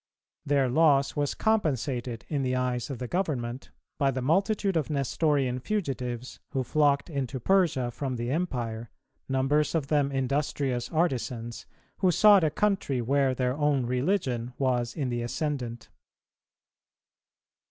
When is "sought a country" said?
12.09-12.99